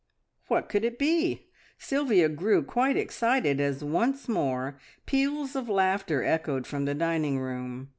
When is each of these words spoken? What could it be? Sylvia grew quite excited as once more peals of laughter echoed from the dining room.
What 0.47 0.67
could 0.67 0.83
it 0.83 0.97
be? 0.97 1.45
Sylvia 1.77 2.27
grew 2.27 2.63
quite 2.63 2.97
excited 2.97 3.59
as 3.61 3.83
once 3.83 4.27
more 4.27 4.79
peals 5.05 5.55
of 5.55 5.69
laughter 5.69 6.23
echoed 6.23 6.65
from 6.65 6.85
the 6.85 6.95
dining 6.95 7.37
room. 7.37 7.89